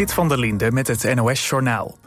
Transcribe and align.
Zit 0.00 0.12
van 0.12 0.28
der 0.28 0.38
Linde 0.38 0.72
met 0.72 0.86
het 0.86 1.14
NOS-journaal. 1.14 1.98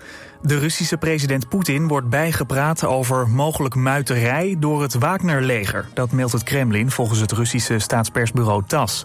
De 0.41 0.57
Russische 0.57 0.97
president 0.97 1.49
Poetin 1.49 1.87
wordt 1.87 2.09
bijgepraat 2.09 2.85
over 2.85 3.29
mogelijk 3.29 3.75
muiterij 3.75 4.55
door 4.59 4.81
het 4.81 4.93
Wagner-leger. 4.93 5.87
Dat 5.93 6.11
meldt 6.11 6.31
het 6.33 6.43
Kremlin 6.43 6.91
volgens 6.91 7.19
het 7.19 7.31
Russische 7.31 7.79
staatspersbureau 7.79 8.63
TAS. 8.67 9.03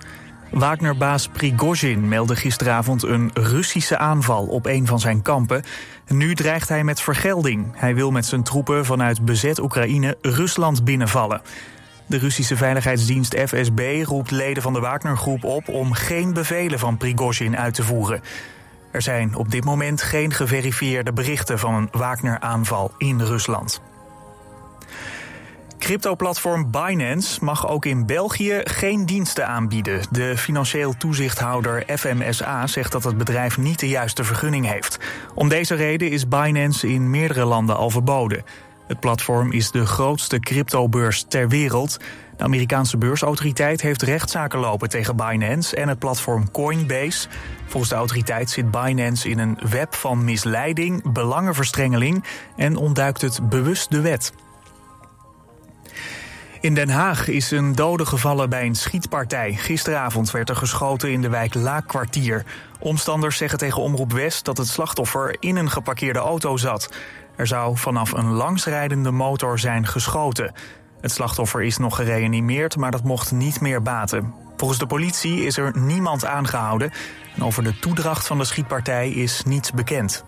Wagner-baas 0.51 1.29
Prigozhin 1.29 2.09
meldde 2.09 2.37
gisteravond 2.37 3.03
een 3.03 3.31
Russische 3.35 3.99
aanval 3.99 4.47
op 4.47 4.67
een 4.67 4.87
van 4.87 5.01
zijn 5.01 5.23
kampen. 5.23 5.63
Nu 6.07 6.35
dreigt 6.35 6.69
hij 6.69 6.85
met 6.85 7.01
vergelding. 7.01 7.67
Hij 7.73 7.95
wil 7.95 8.11
met 8.11 8.27
zijn 8.27 8.43
troepen 8.43 8.85
vanuit 8.85 9.25
bezet 9.25 9.61
Oekraïne 9.61 10.17
Rusland 10.21 10.85
binnenvallen. 10.85 11.43
De 12.07 12.19
Russische 12.19 12.57
veiligheidsdienst 12.57 13.39
FSB 13.47 14.03
roept 14.05 14.31
leden 14.31 14.63
van 14.63 14.73
de 14.73 14.81
Wagner-groep 14.81 15.45
op 15.45 15.69
om 15.69 15.93
geen 15.93 16.33
bevelen 16.33 16.79
van 16.79 16.97
Prigozhin 16.97 17.57
uit 17.57 17.75
te 17.75 17.83
voeren. 17.83 18.21
Er 18.99 19.05
zijn 19.05 19.35
op 19.35 19.51
dit 19.51 19.65
moment 19.65 20.03
geen 20.03 20.33
geverifieerde 20.33 21.13
berichten 21.13 21.59
van 21.59 21.75
een 21.75 21.89
Wagner-aanval 21.91 22.93
in 22.97 23.21
Rusland. 23.21 23.81
Crypto-platform 25.79 26.71
Binance 26.71 27.45
mag 27.45 27.69
ook 27.69 27.85
in 27.85 28.07
België 28.07 28.61
geen 28.65 29.07
diensten 29.07 29.47
aanbieden. 29.47 30.01
De 30.11 30.37
financieel 30.37 30.97
toezichthouder 30.97 31.85
FMSA 31.87 32.67
zegt 32.67 32.93
dat 32.93 33.05
het 33.05 33.19
bedrijf 33.19 33.59
niet 33.59 33.79
de 33.79 33.89
juiste 33.89 34.25
vergunning 34.25 34.67
heeft. 34.67 34.99
Om 35.35 35.49
deze 35.49 35.75
reden 35.75 36.11
is 36.11 36.29
Binance 36.29 36.89
in 36.89 37.11
meerdere 37.11 37.45
landen 37.45 37.77
al 37.77 37.91
verboden. 37.91 38.45
Het 38.87 39.01
platform 39.01 39.53
is 39.53 39.71
de 39.71 39.87
grootste 39.87 40.41
cryptobeurs 40.41 41.25
ter 41.29 41.49
wereld. 41.49 41.99
De 42.39 42.45
Amerikaanse 42.45 42.97
beursautoriteit 42.97 43.81
heeft 43.81 44.03
rechtszaken 44.03 44.59
lopen 44.59 44.89
tegen 44.89 45.17
Binance 45.17 45.77
en 45.77 45.89
het 45.89 45.99
platform 45.99 46.51
Coinbase. 46.51 47.29
Volgens 47.67 47.91
de 47.91 47.97
autoriteit 47.97 48.51
zit 48.51 48.71
Binance 48.71 49.29
in 49.29 49.39
een 49.39 49.59
web 49.71 49.95
van 49.95 50.25
misleiding, 50.25 51.13
belangenverstrengeling 51.13 52.25
en 52.57 52.77
ontduikt 52.77 53.21
het 53.21 53.49
bewust 53.49 53.91
de 53.91 54.01
wet. 54.01 54.33
In 56.61 56.75
Den 56.75 56.89
Haag 56.89 57.29
is 57.29 57.51
een 57.51 57.75
dode 57.75 58.07
gevallen 58.07 58.51
bij 58.51 58.67
een 58.67 58.75
schietpartij. 58.75 59.53
Gisteravond 59.53 60.31
werd 60.31 60.49
er 60.49 60.57
geschoten 60.57 61.13
in 61.13 61.23
de 61.23 61.29
wijk 61.29 61.55
Laakkwartier. 61.55 62.45
Omstanders 62.79 63.37
zeggen 63.37 63.59
tegen 63.59 63.83
Omroep 63.83 64.13
West 64.13 64.45
dat 64.45 64.59
het 64.59 64.69
slachtoffer 64.69 65.37
in 65.41 65.57
een 65.57 65.71
geparkeerde 65.71 66.19
auto 66.19 66.57
zat. 66.57 66.93
Er 67.37 67.47
zou 67.47 67.77
vanaf 67.77 68.13
een 68.13 68.31
langsrijdende 68.31 69.11
motor 69.11 69.59
zijn 69.59 69.87
geschoten. 69.87 70.53
Het 71.01 71.13
slachtoffer 71.13 71.63
is 71.63 71.77
nog 71.77 71.97
gereanimeerd, 71.97 72.77
maar 72.77 72.91
dat 72.91 73.05
mocht 73.05 73.33
niet 73.33 73.61
meer 73.61 73.83
baten. 73.83 74.35
Volgens 74.57 74.79
de 74.79 74.87
politie 74.87 75.45
is 75.45 75.57
er 75.57 75.79
niemand 75.79 76.25
aangehouden. 76.25 76.91
En 77.37 77.45
over 77.45 77.65
de 77.65 77.79
toedracht 77.79 78.27
van 78.27 78.39
de 78.39 78.45
schietpartij 78.45 79.11
is 79.11 79.43
niets 79.45 79.73
bekend. 79.73 80.25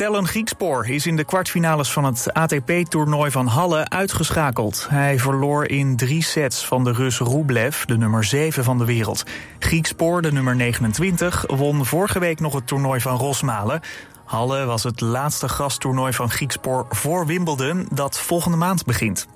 Tellen 0.00 0.26
Griekspoor 0.26 0.88
is 0.88 1.06
in 1.06 1.16
de 1.16 1.24
kwartfinales 1.24 1.92
van 1.92 2.04
het 2.04 2.32
ATP-toernooi 2.32 3.30
van 3.30 3.46
Halle 3.46 3.88
uitgeschakeld. 3.88 4.86
Hij 4.88 5.18
verloor 5.18 5.68
in 5.68 5.96
drie 5.96 6.22
sets 6.22 6.66
van 6.66 6.84
de 6.84 6.92
Rus 6.92 7.18
Rublev, 7.18 7.84
de 7.84 7.96
nummer 7.96 8.24
7 8.24 8.64
van 8.64 8.78
de 8.78 8.84
wereld. 8.84 9.24
Griekspoor, 9.58 10.22
de 10.22 10.32
nummer 10.32 10.56
29, 10.56 11.44
won 11.46 11.86
vorige 11.86 12.18
week 12.18 12.40
nog 12.40 12.52
het 12.52 12.66
toernooi 12.66 13.00
van 13.00 13.16
Rosmalen. 13.16 13.80
Halle 14.30 14.64
was 14.64 14.82
het 14.82 15.00
laatste 15.00 15.48
gasttoernooi 15.48 16.12
van 16.12 16.30
Griekspoor 16.30 16.86
voor 16.90 17.26
Wimbledon, 17.26 17.86
dat 17.92 18.20
volgende 18.20 18.56
maand 18.56 18.84
begint. 18.84 19.26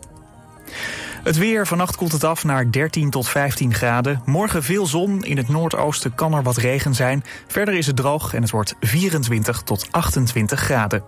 Het 1.23 1.37
weer, 1.37 1.67
vannacht 1.67 1.97
koelt 1.97 2.13
het 2.13 2.25
af 2.25 2.45
naar 2.45 2.71
13 2.71 3.11
tot 3.11 3.29
15 3.29 3.75
graden. 3.75 4.23
Morgen 4.25 4.63
veel 4.63 4.87
zon, 4.87 5.25
in 5.25 5.37
het 5.37 5.49
noordoosten 5.49 6.15
kan 6.15 6.35
er 6.35 6.43
wat 6.43 6.57
regen 6.57 6.95
zijn. 6.95 7.25
Verder 7.47 7.75
is 7.75 7.87
het 7.87 7.97
droog 7.97 8.35
en 8.35 8.43
het 8.43 8.51
wordt 8.51 8.75
24 8.81 9.63
tot 9.63 9.87
28 9.91 10.61
graden. 10.61 11.05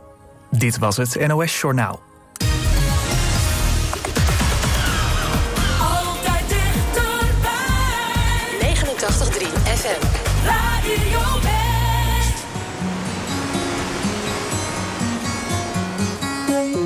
Dit 0.50 0.78
was 0.78 0.96
het 0.96 1.26
NOS 1.26 1.60
Journaal. 1.60 2.00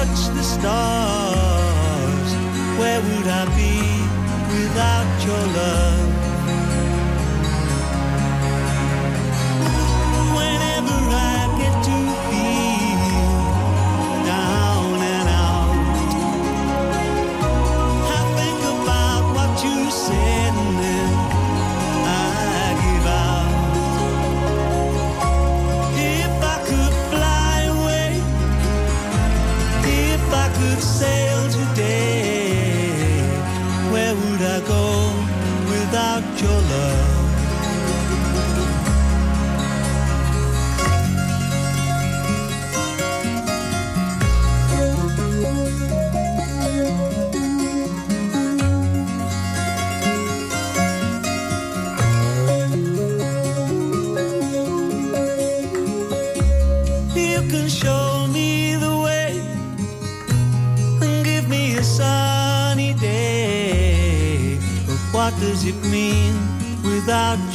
touch 0.00 0.28
the 0.34 0.42
stars, 0.42 2.30
where 2.78 3.00
would 3.02 3.26
I 3.26 3.44
be 3.54 3.76
without 4.54 5.26
your 5.26 5.44
love? 5.58 5.99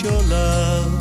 Your 0.06 0.22
love? 0.30 0.95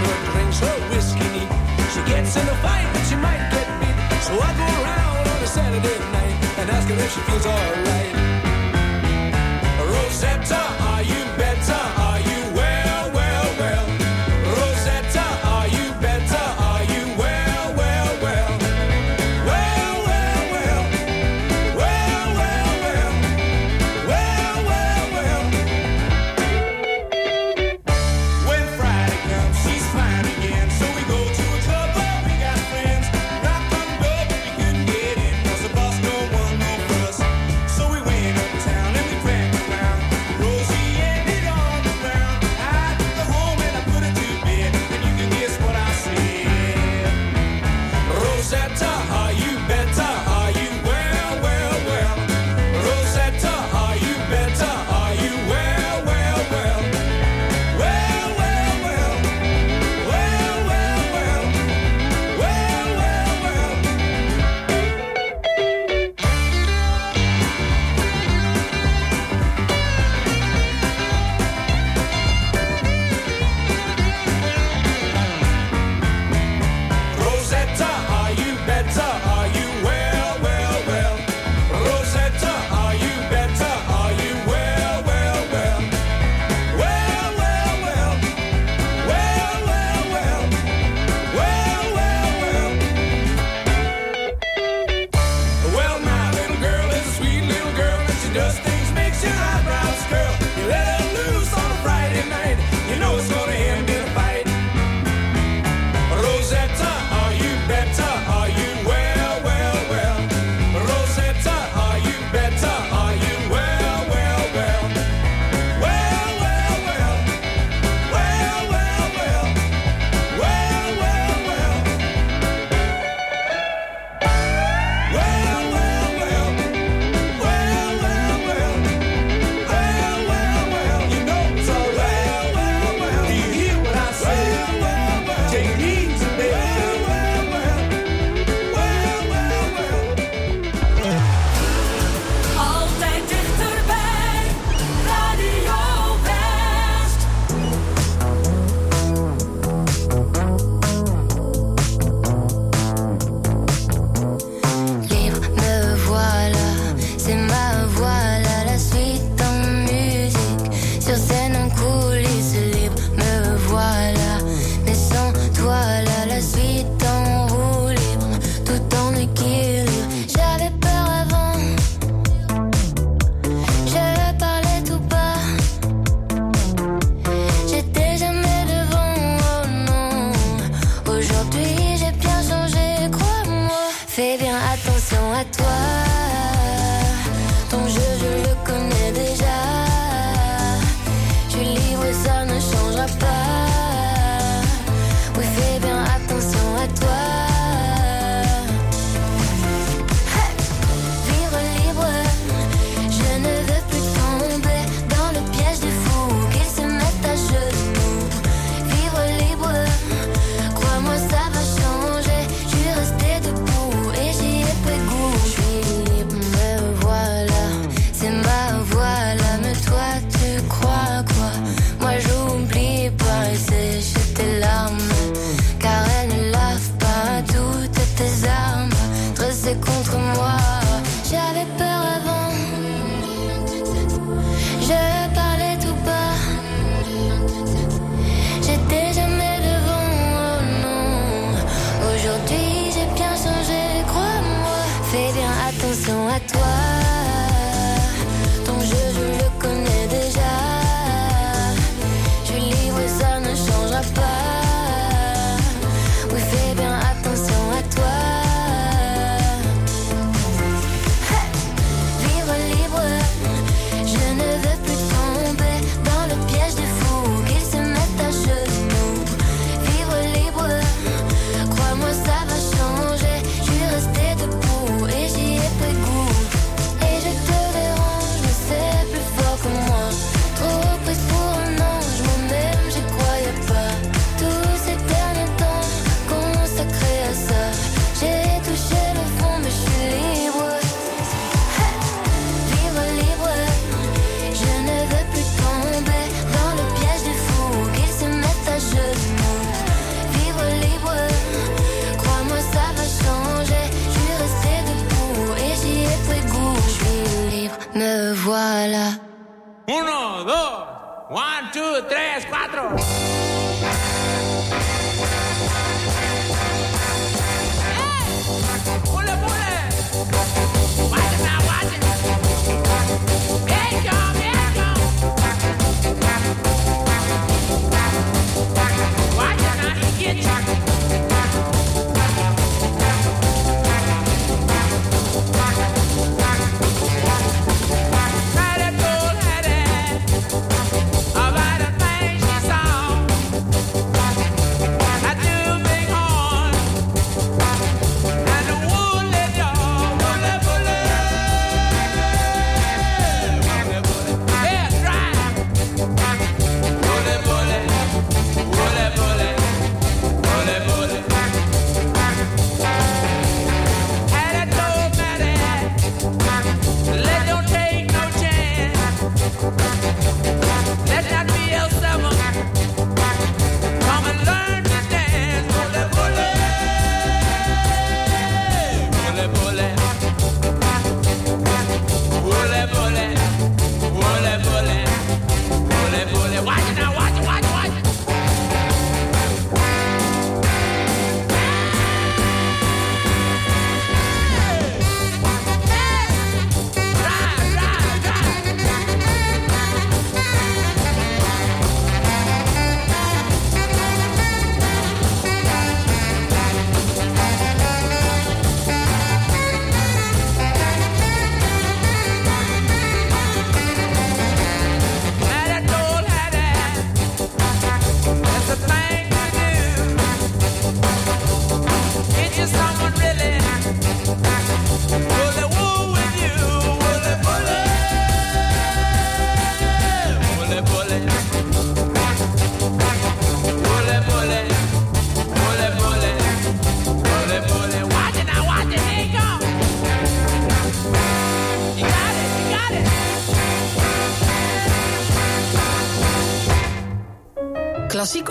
to 0.00 0.06
her, 0.10 0.32
drinks 0.32 0.58
her 0.60 0.76
whiskey. 0.90 1.46
She 1.92 2.00
gets 2.10 2.36
in 2.36 2.46
a 2.48 2.56
fight, 2.64 2.88
but 2.92 3.04
she 3.08 3.16
might 3.16 3.42
get 3.52 3.66
beat. 3.80 3.96
So 4.26 4.32
I 4.48 4.50
go 4.62 4.68
around 4.82 5.28
on 5.32 5.42
a 5.42 5.46
Saturday 5.46 5.98
night 6.16 6.36
and 6.58 6.70
ask 6.70 6.88
her 6.88 6.94
if 6.94 7.10
she 7.14 7.20
feels 7.28 7.46
alright. 7.46 8.14
Rosetta, 9.92 10.62
are 10.90 11.02
you 11.02 11.20
better? 11.36 11.79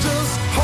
Just 0.00 0.63